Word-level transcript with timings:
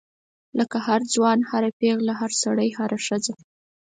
لکه 0.59 0.77
هر 0.87 1.01
ځوان 1.13 1.39
هر 1.51 1.63
پیغله 1.79 2.13
هر 2.21 2.31
سړی 2.43 2.69
هره 2.79 2.97
ښځه. 3.07 3.33